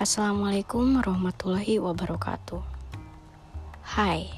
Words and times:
Assalamualaikum 0.00 0.96
warahmatullahi 0.96 1.76
wabarakatuh. 1.76 2.64
Hi, 4.00 4.32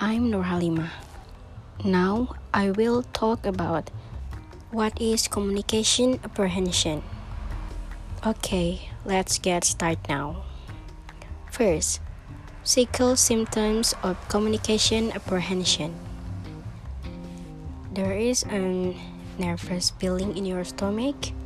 I'm 0.00 0.32
Nur 0.32 0.48
Halimah. 0.48 0.96
Now 1.84 2.40
I 2.56 2.72
will 2.72 3.04
talk 3.12 3.44
about 3.44 3.92
what 4.72 4.96
is 4.96 5.28
communication 5.28 6.24
apprehension. 6.24 7.04
Okay, 8.24 8.88
let's 9.04 9.36
get 9.36 9.68
started 9.68 10.00
now. 10.08 10.40
First, 11.52 12.00
physical 12.64 13.12
symptoms 13.12 13.92
of 14.00 14.16
communication 14.32 15.12
apprehension. 15.12 15.92
There 17.92 18.16
is 18.16 18.40
a 18.48 18.96
nervous 19.36 19.92
feeling 20.00 20.32
in 20.32 20.48
your 20.48 20.64
stomach, 20.64 21.36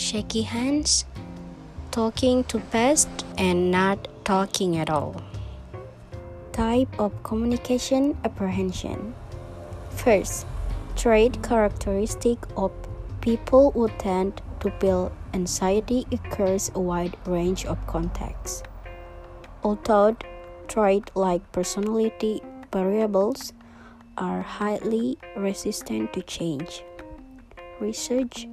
shaky 0.00 0.48
hands, 0.48 1.04
talking 1.90 2.44
to 2.44 2.60
fast, 2.60 3.08
and 3.38 3.70
not 3.70 4.08
talking 4.24 4.76
at 4.76 4.90
all. 4.90 5.20
Type 6.52 6.88
of 6.98 7.22
communication 7.22 8.16
apprehension. 8.24 9.14
First, 9.90 10.46
trait 10.96 11.42
characteristic 11.42 12.38
of 12.56 12.72
people 13.20 13.72
who 13.72 13.88
tend 13.98 14.40
to 14.60 14.70
feel 14.80 15.12
anxiety 15.34 16.06
occurs 16.12 16.70
a 16.74 16.80
wide 16.80 17.16
range 17.26 17.64
of 17.66 17.78
contexts. 17.86 18.62
Although 19.62 20.16
traits 20.68 21.10
like 21.14 21.52
personality 21.52 22.42
variables 22.72 23.52
are 24.16 24.42
highly 24.42 25.18
resistant 25.36 26.12
to 26.12 26.22
change. 26.22 26.84
Research 27.80 28.46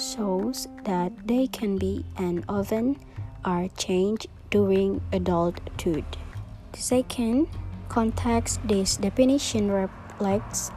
shows 0.00 0.66
that 0.84 1.12
they 1.28 1.46
can 1.46 1.78
be 1.78 2.04
and 2.16 2.44
often 2.48 2.96
are 3.44 3.68
changed 3.76 4.26
during 4.50 5.00
adulthood. 5.12 6.04
The 6.72 6.80
second 6.80 7.48
context 7.88 8.60
this 8.66 8.96
definition 8.96 9.70
reflects 9.70 10.70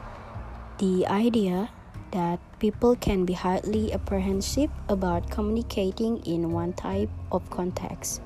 the 0.78 1.06
idea 1.06 1.70
that 2.12 2.38
people 2.58 2.94
can 2.96 3.24
be 3.24 3.32
highly 3.32 3.92
apprehensive 3.92 4.70
about 4.88 5.30
communicating 5.30 6.18
in 6.26 6.52
one 6.52 6.72
type 6.72 7.10
of 7.32 7.48
context, 7.50 8.20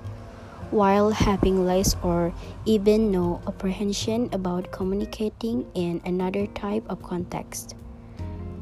while 0.70 1.10
having 1.10 1.64
less 1.64 1.96
or 2.02 2.33
even 2.66 3.10
no 3.10 3.40
apprehension 3.46 4.28
about 4.33 4.70
communicating 4.70 5.64
in 5.74 6.00
another 6.05 6.46
type 6.48 6.84
of 6.88 7.02
context. 7.02 7.74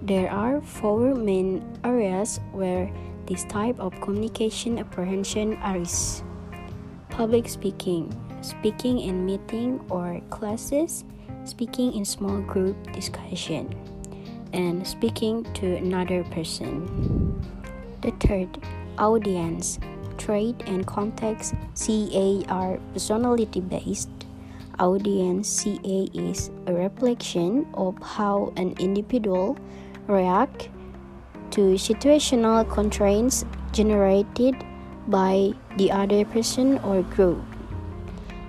There 0.07 0.31
are 0.31 0.61
four 0.63 1.19
main 1.19 1.67
areas 1.83 2.39
where 2.53 2.87
this 3.27 3.43
type 3.43 3.75
of 3.83 3.91
communication 4.01 4.79
apprehension 4.79 5.59
arises 5.59 6.23
public 7.11 7.49
speaking, 7.49 8.15
speaking 8.39 9.01
in 9.01 9.27
meeting 9.27 9.83
or 9.91 10.21
classes, 10.31 11.03
speaking 11.43 11.93
in 11.95 12.05
small 12.05 12.39
group 12.43 12.77
discussion 12.93 13.75
and 14.53 14.87
speaking 14.87 15.43
to 15.59 15.75
another 15.75 16.23
person. 16.31 16.87
The 18.03 18.13
third, 18.23 18.63
audience, 18.99 19.81
trait 20.19 20.55
and 20.67 20.87
context 20.87 21.55
CA 21.75 22.45
are 22.47 22.79
personality 22.93 23.59
based. 23.59 24.11
Audience 24.79 25.49
CA 25.49 26.07
is 26.15 26.51
a 26.69 26.73
reflection 26.73 27.67
of 27.75 27.99
how 27.99 28.53
an 28.55 28.77
individual 28.79 29.59
react 30.09 30.69
to 31.53 31.75
situational 31.75 32.69
constraints 32.69 33.45
generated 33.73 34.55
by 35.09 35.53
the 35.77 35.91
other 35.91 36.25
person 36.25 36.79
or 36.81 37.03
group. 37.03 37.43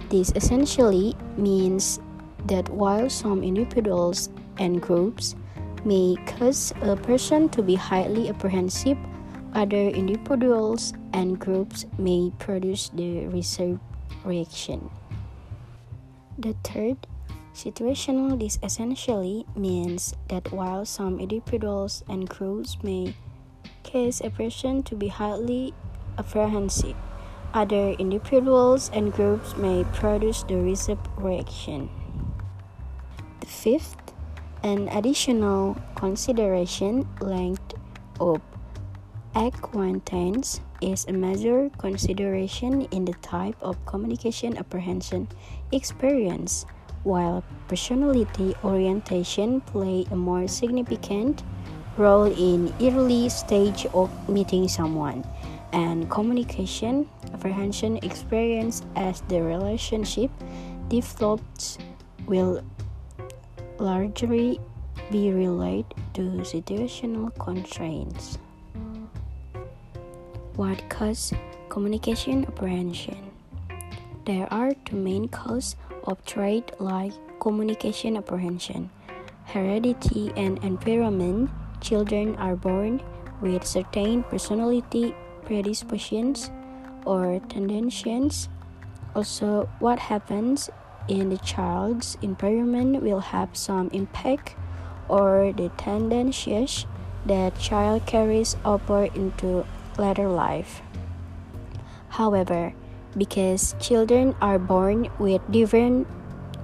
This 0.09 0.31
essentially 0.35 1.15
means 1.37 1.99
that 2.45 2.69
while 2.69 3.09
some 3.09 3.43
individuals 3.43 4.29
and 4.57 4.81
groups 4.81 5.35
may 5.83 6.15
cause 6.25 6.73
a 6.81 6.95
person 6.95 7.49
to 7.49 7.61
be 7.61 7.75
highly 7.75 8.29
apprehensive, 8.29 8.97
other 9.53 9.89
individuals 9.89 10.93
and 11.13 11.39
groups 11.39 11.85
may 11.97 12.31
produce 12.39 12.89
the 12.89 13.27
reserved 13.27 13.79
reaction. 14.23 14.89
The 16.37 16.55
third, 16.63 16.97
situational, 17.57 18.37
this 18.37 18.59
essentially 18.61 19.45
means 19.55 20.13
that 20.29 20.51
while 20.53 20.85
some 20.85 21.19
individuals 21.19 22.03
and 22.07 22.29
groups 22.29 22.77
may 22.83 23.15
cause 23.83 24.21
a 24.21 24.29
person 24.29 24.83
to 24.83 24.95
be 24.95 25.07
highly 25.09 25.73
apprehensive, 26.17 26.95
other 27.53 27.97
individuals 27.97 28.91
and 28.93 29.11
groups 29.11 29.57
may 29.57 29.83
produce 29.93 30.43
the 30.43 30.55
reserved 30.55 31.09
reaction. 31.17 31.89
The 33.41 33.47
fifth, 33.47 33.97
an 34.61 34.87
additional 34.89 35.77
consideration 35.95 37.09
length 37.19 37.73
of 38.19 38.41
acquaintance 39.33 40.61
is 40.81 41.05
a 41.09 41.13
major 41.13 41.69
consideration 41.77 42.83
in 42.93 43.05
the 43.05 43.13
type 43.25 43.55
of 43.61 43.83
communication 43.85 44.57
apprehension 44.57 45.27
experience, 45.71 46.65
while 47.03 47.43
personality 47.67 48.55
orientation 48.63 49.61
play 49.61 50.05
a 50.11 50.15
more 50.15 50.47
significant 50.47 51.43
role 51.97 52.25
in 52.25 52.73
early 52.81 53.29
stage 53.29 53.85
of 53.93 54.09
meeting 54.29 54.67
someone 54.67 55.25
and 55.73 56.09
communication 56.09 57.09
apprehension 57.33 57.97
experience 57.97 58.83
as 58.95 59.21
the 59.27 59.41
relationship 59.41 60.31
develops 60.87 61.77
will 62.27 62.61
largely 63.79 64.59
be 65.11 65.31
related 65.31 65.93
to 66.13 66.21
situational 66.43 67.33
constraints. 67.39 68.37
What 70.55 70.89
causes 70.89 71.37
communication 71.69 72.45
apprehension? 72.45 73.31
There 74.25 74.51
are 74.51 74.73
two 74.85 74.95
main 74.95 75.27
causes 75.29 75.75
of 76.07 76.23
trait 76.25 76.71
like 76.79 77.13
communication 77.39 78.17
apprehension 78.17 78.89
heredity 79.47 80.31
and 80.35 80.59
environment. 80.63 81.49
Children 81.79 82.35
are 82.35 82.55
born 82.55 83.01
with 83.41 83.65
certain 83.65 84.23
personality 84.23 85.15
predispositions 85.45 86.51
or 87.05 87.39
tendencies. 87.47 88.49
Also, 89.15 89.69
what 89.79 89.99
happens 90.11 90.69
in 91.07 91.29
the 91.29 91.37
child's 91.37 92.17
environment 92.21 93.01
will 93.01 93.31
have 93.31 93.55
some 93.55 93.89
impact 93.93 94.55
or 95.07 95.53
the 95.55 95.69
tendencies 95.77 96.85
that 97.25 97.57
child 97.59 98.05
carries 98.05 98.57
over 98.65 99.05
into 99.15 99.65
later 99.97 100.27
life. 100.27 100.81
However, 102.09 102.73
because 103.15 103.75
children 103.79 104.35
are 104.41 104.59
born 104.59 105.09
with 105.19 105.41
different 105.51 106.07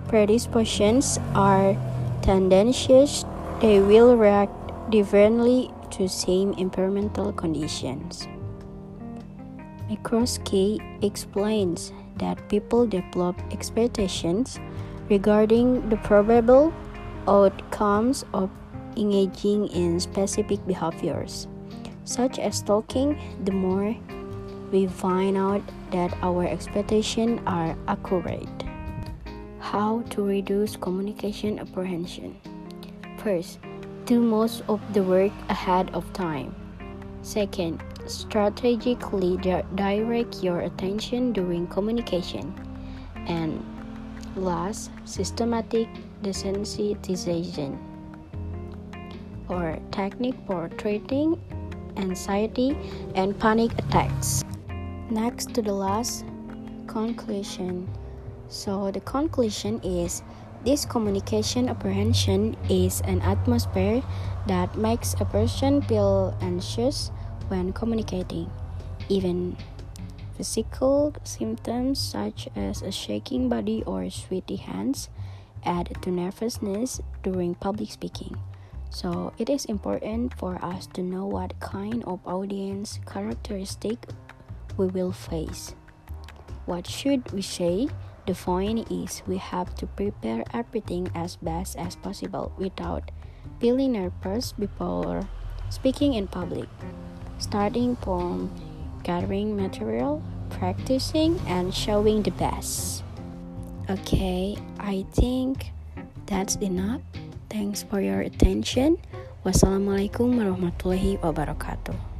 predispositions 0.08 1.20
or 1.36 1.78
tendencies, 2.22 3.26
they 3.62 3.80
will 3.80 4.18
react 4.18 4.52
differently 4.92 5.72
to 5.92 6.08
same 6.08 6.54
environmental 6.54 7.32
conditions. 7.32 8.28
McCroskey 9.90 10.82
explains 11.04 11.92
that 12.18 12.50
people 12.50 12.88
develop 12.88 13.40
expectations 13.52 14.60
regarding 15.10 15.90
the 15.90 15.98
probable 15.98 16.74
outcomes 17.28 18.26
of 18.34 18.50
engaging 18.98 19.68
in 19.68 20.00
specific 20.00 20.66
behaviors, 20.66 21.48
such 22.06 22.40
as 22.40 22.62
talking, 22.62 23.20
the 23.44 23.52
more 23.52 23.96
we 24.72 24.88
find 24.88 25.38
out 25.38 25.62
that 25.94 26.12
our 26.22 26.44
expectations 26.44 27.40
are 27.46 27.78
accurate. 27.88 28.50
How 29.60 30.02
to 30.10 30.26
reduce 30.26 30.76
communication 30.76 31.60
apprehension? 31.60 32.36
First, 33.18 33.60
do 34.06 34.20
most 34.20 34.64
of 34.68 34.82
the 34.94 35.04
work 35.04 35.32
ahead 35.48 35.90
of 35.94 36.12
time. 36.12 36.54
Second, 37.22 37.82
strategically 38.06 39.38
direct 39.38 40.44
your 40.44 40.62
attention 40.62 41.32
during 41.32 41.68
communication. 41.68 42.52
And 43.28 43.64
last, 44.36 44.92
systematic 45.06 45.88
desensitization 46.22 47.78
or 49.48 49.80
technique 49.92 50.36
for 50.48 50.68
treating 50.76 51.40
anxiety 51.96 52.76
and 53.16 53.40
panic 53.40 53.72
attacks. 53.78 54.44
Next 55.14 55.54
to 55.54 55.62
the 55.62 55.78
last 55.78 56.26
conclusion. 56.90 57.86
So 58.50 58.90
the 58.90 59.02
conclusion 59.06 59.78
is 59.86 60.26
this 60.66 60.90
communication 60.90 61.70
apprehension 61.70 62.58
is 62.66 63.06
an 63.06 63.22
atmosphere 63.22 64.02
that 64.50 64.74
makes 64.74 65.14
a 65.22 65.26
person 65.26 65.86
feel 65.86 66.34
anxious 66.42 67.14
when 67.48 67.74
communicating, 67.78 68.50
even 69.08 69.56
Physical 70.34 71.14
symptoms 71.24 72.00
such 72.00 72.50
as 72.56 72.82
a 72.82 72.92
shaking 72.92 73.50
body 73.50 73.84
or 73.86 74.10
sweaty 74.10 74.56
hands 74.56 75.10
add 75.64 75.94
to 76.02 76.10
nervousness 76.10 77.02
during 77.22 77.54
public 77.54 77.92
speaking. 77.92 78.36
So 78.90 79.32
it 79.38 79.50
is 79.50 79.66
important 79.66 80.34
for 80.34 80.58
us 80.66 80.88
to 80.98 81.04
know 81.04 81.28
what 81.28 81.60
kind 81.60 82.04
of 82.06 82.20
audience 82.26 83.00
characteristic 83.06 84.10
we 84.78 84.88
will 84.88 85.12
face. 85.12 85.76
What 86.66 86.88
should 86.88 87.32
we 87.32 87.42
say? 87.42 87.90
The 88.26 88.34
point 88.34 88.88
is 88.90 89.22
we 89.28 89.36
have 89.38 89.76
to 89.76 89.86
prepare 89.86 90.48
everything 90.54 91.12
as 91.14 91.36
best 91.36 91.76
as 91.76 92.00
possible 92.00 92.56
without 92.56 93.12
feeling 93.60 94.00
nervous 94.00 94.54
before 94.56 95.28
speaking 95.70 96.14
in 96.14 96.28
public. 96.28 96.70
Starting 97.38 97.98
from 98.00 98.48
gathering 99.04 99.60
material, 99.60 100.24
practicing 100.50 101.36
and 101.48 101.76
showing 101.76 102.24
the 102.24 102.32
best. 102.32 103.04
Okay, 103.90 104.56
I 104.80 105.04
think 105.12 105.76
that's 106.26 106.56
enough. 106.64 107.02
Thanks 107.52 107.84
for 107.84 108.00
your 108.00 108.24
attention. 108.24 109.04
Wassalamualaikum 109.44 110.40
warahmatullahi 110.40 111.20
wabarakatuh. 111.20 112.13